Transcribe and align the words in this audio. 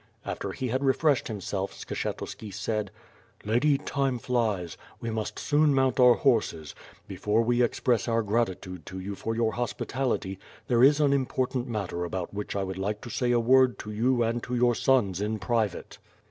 After 0.25 0.51
he 0.51 0.69
had 0.69 0.83
refreshed 0.83 1.27
himself, 1.27 1.73
Skshetuski 1.73 2.51
said, 2.51 2.89
"Lady, 3.45 3.77
time 3.77 4.17
flies; 4.17 4.75
we 4.99 5.11
must 5.11 5.37
soon 5.37 5.75
mount 5.75 5.99
our 5.99 6.15
horses; 6.15 6.73
before 7.07 7.43
we 7.43 7.61
express 7.61 8.07
our 8.07 8.23
gratitude 8.23 8.83
to 8.87 8.99
you 8.99 9.13
for 9.13 9.35
your 9.35 9.51
hospitality, 9.51 10.39
there 10.67 10.83
is 10.83 10.99
an 10.99 11.13
important 11.13 11.67
matter 11.67 12.03
about 12.03 12.33
which 12.33 12.55
I 12.55 12.63
would 12.63 12.79
like 12.79 13.01
to 13.01 13.11
say 13.11 13.31
a 13.31 13.39
word 13.39 13.77
to 13.77 13.91
you 13.91 14.23
and 14.23 14.41
to 14.41 14.55
your 14.55 14.73
sons 14.73 15.21
in 15.21 15.37
private. 15.37 15.99